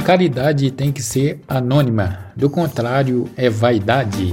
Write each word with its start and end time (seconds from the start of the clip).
caridade 0.00 0.70
tem 0.70 0.92
que 0.92 1.02
ser 1.02 1.40
anônima, 1.46 2.32
do 2.36 2.50
contrário, 2.50 3.28
é 3.36 3.48
vaidade. 3.48 4.32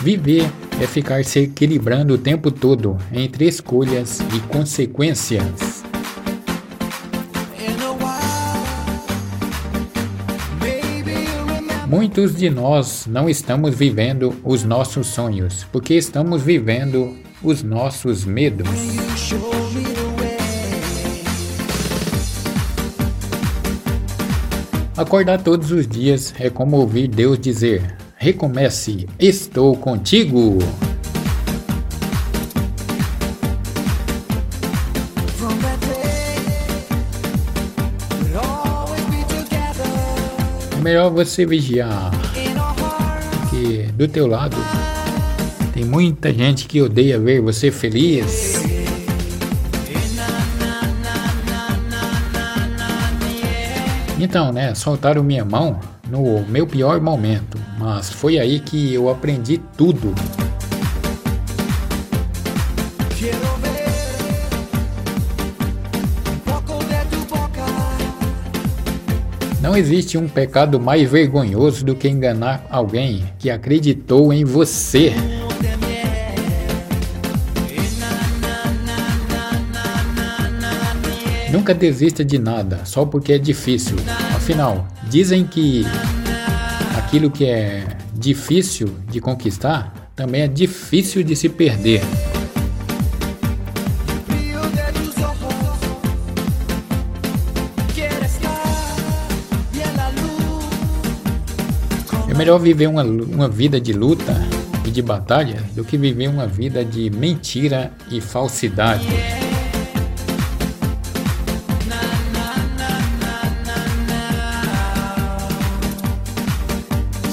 Viver 0.00 0.50
é 0.80 0.86
ficar 0.86 1.24
se 1.24 1.40
equilibrando 1.40 2.14
o 2.14 2.18
tempo 2.18 2.50
todo 2.50 2.96
entre 3.12 3.46
escolhas 3.48 4.20
e 4.34 4.40
consequências. 4.48 5.82
Muitos 11.88 12.36
de 12.36 12.50
nós 12.50 13.06
não 13.06 13.28
estamos 13.28 13.74
vivendo 13.74 14.34
os 14.44 14.64
nossos 14.64 15.06
sonhos, 15.06 15.64
porque 15.72 15.94
estamos 15.94 16.42
vivendo 16.42 17.16
os 17.42 17.62
nossos 17.62 18.24
medos. 18.24 18.68
Acordar 24.96 25.42
todos 25.42 25.72
os 25.72 25.86
dias 25.86 26.32
é 26.40 26.48
como 26.48 26.78
ouvir 26.78 27.06
Deus 27.06 27.38
dizer: 27.38 27.94
Recomece, 28.16 29.06
estou 29.18 29.76
contigo. 29.76 30.58
É 40.72 40.80
melhor 40.80 41.10
você 41.10 41.44
vigiar, 41.44 42.10
porque 43.42 43.88
do 43.92 44.08
teu 44.08 44.26
lado 44.26 44.56
tem 45.74 45.84
muita 45.84 46.32
gente 46.32 46.66
que 46.66 46.80
odeia 46.80 47.18
ver 47.20 47.42
você 47.42 47.70
feliz. 47.70 48.75
Então, 54.18 54.50
né, 54.50 54.74
soltaram 54.74 55.22
minha 55.22 55.44
mão 55.44 55.78
no 56.08 56.40
meu 56.46 56.66
pior 56.66 57.00
momento, 57.00 57.58
mas 57.78 58.10
foi 58.10 58.38
aí 58.38 58.60
que 58.60 58.94
eu 58.94 59.10
aprendi 59.10 59.60
tudo. 59.76 60.14
Não 69.60 69.76
existe 69.76 70.16
um 70.16 70.28
pecado 70.28 70.80
mais 70.80 71.10
vergonhoso 71.10 71.84
do 71.84 71.94
que 71.94 72.08
enganar 72.08 72.64
alguém 72.70 73.24
que 73.38 73.50
acreditou 73.50 74.32
em 74.32 74.44
você. 74.44 75.12
Nunca 81.56 81.72
desista 81.72 82.22
de 82.22 82.38
nada 82.38 82.84
só 82.84 83.06
porque 83.06 83.32
é 83.32 83.38
difícil. 83.38 83.96
Afinal, 84.36 84.86
dizem 85.08 85.42
que 85.46 85.86
aquilo 86.98 87.30
que 87.30 87.46
é 87.46 87.96
difícil 88.12 88.94
de 89.10 89.22
conquistar 89.22 90.10
também 90.14 90.42
é 90.42 90.48
difícil 90.48 91.22
de 91.22 91.34
se 91.34 91.48
perder. 91.48 92.02
É 102.28 102.34
melhor 102.34 102.58
viver 102.58 102.86
uma, 102.86 103.02
uma 103.02 103.48
vida 103.48 103.80
de 103.80 103.94
luta 103.94 104.46
e 104.84 104.90
de 104.90 105.00
batalha 105.00 105.62
do 105.74 105.82
que 105.82 105.96
viver 105.96 106.28
uma 106.28 106.46
vida 106.46 106.84
de 106.84 107.08
mentira 107.08 107.90
e 108.10 108.20
falsidade. 108.20 109.06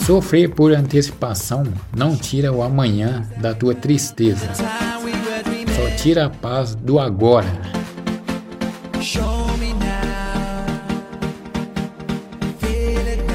Sofrer 0.05 0.49
por 0.49 0.73
antecipação 0.73 1.63
não 1.95 2.17
tira 2.17 2.51
o 2.51 2.61
amanhã 2.61 3.25
da 3.37 3.53
tua 3.53 3.73
tristeza, 3.73 4.53
só 4.53 5.95
tira 5.95 6.25
a 6.25 6.29
paz 6.29 6.75
do 6.75 6.99
agora. 6.99 7.47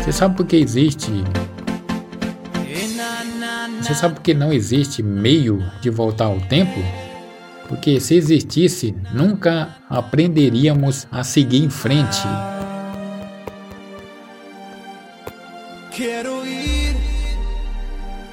Você 0.02 0.12
sabe 0.12 0.36
por 0.36 0.44
que 0.44 0.56
existe? 0.56 1.10
Você 3.80 3.94
sabe 3.94 4.16
por 4.16 4.22
que 4.22 4.34
não 4.34 4.52
existe 4.52 5.02
meio 5.02 5.64
de 5.80 5.88
voltar 5.88 6.26
ao 6.26 6.38
tempo? 6.38 6.78
Porque 7.66 7.98
se 7.98 8.14
existisse, 8.14 8.94
nunca 9.14 9.76
aprenderíamos 9.88 11.06
a 11.10 11.24
seguir 11.24 11.64
em 11.64 11.70
frente. 11.70 12.26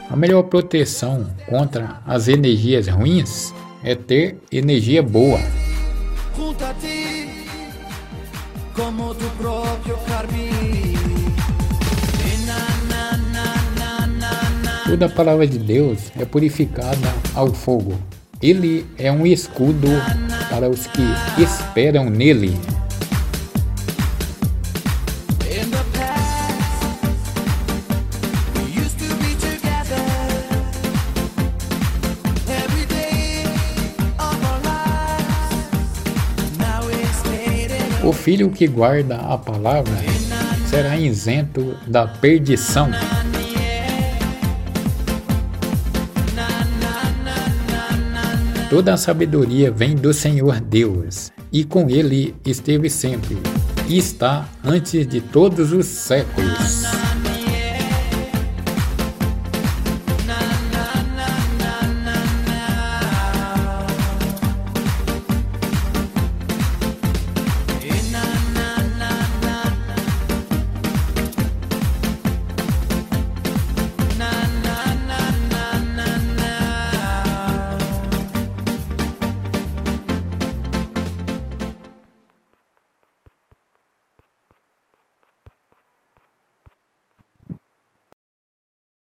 A 0.09 0.15
melhor 0.15 0.43
proteção 0.43 1.27
contra 1.49 2.01
as 2.05 2.27
energias 2.27 2.87
ruins 2.87 3.53
é 3.83 3.95
ter 3.95 4.37
energia 4.51 5.01
boa. 5.01 5.39
Toda 14.85 15.05
a 15.05 15.09
palavra 15.09 15.47
de 15.47 15.57
Deus 15.57 16.11
é 16.19 16.25
purificada 16.25 17.13
ao 17.33 17.51
fogo. 17.51 17.99
Ele 18.41 18.85
é 18.97 19.11
um 19.11 19.25
escudo 19.25 19.87
para 20.49 20.69
os 20.69 20.85
que 20.87 21.01
esperam 21.41 22.09
nele. 22.09 22.53
O 38.05 38.13
filho 38.13 38.51
que 38.51 38.67
guarda 38.67 39.15
a 39.15 39.35
palavra 39.35 39.91
será 40.67 40.95
isento 40.95 41.75
da 41.87 42.05
perdição. 42.05 42.91
Toda 48.69 48.93
a 48.93 48.97
sabedoria 48.97 49.71
vem 49.71 49.95
do 49.95 50.13
Senhor 50.13 50.59
Deus, 50.59 51.31
e 51.51 51.63
com 51.63 51.89
ele 51.89 52.35
esteve 52.45 52.91
sempre, 52.91 53.39
e 53.89 53.97
está 53.97 54.47
antes 54.63 55.07
de 55.07 55.19
todos 55.19 55.71
os 55.71 55.87
séculos. 55.87 57.14